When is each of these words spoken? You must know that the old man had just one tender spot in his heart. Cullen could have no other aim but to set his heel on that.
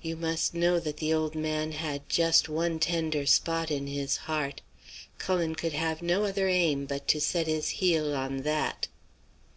You 0.00 0.14
must 0.14 0.54
know 0.54 0.78
that 0.78 0.98
the 0.98 1.12
old 1.12 1.34
man 1.34 1.72
had 1.72 2.08
just 2.08 2.48
one 2.48 2.78
tender 2.78 3.26
spot 3.26 3.68
in 3.68 3.88
his 3.88 4.16
heart. 4.30 4.60
Cullen 5.18 5.56
could 5.56 5.72
have 5.72 6.02
no 6.02 6.22
other 6.24 6.46
aim 6.46 6.86
but 6.86 7.08
to 7.08 7.20
set 7.20 7.48
his 7.48 7.70
heel 7.82 8.14
on 8.14 8.42
that. 8.42 8.86